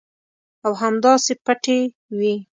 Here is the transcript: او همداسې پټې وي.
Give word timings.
او 0.65 0.71
همداسې 0.81 1.33
پټې 1.45 1.79
وي. 2.17 2.35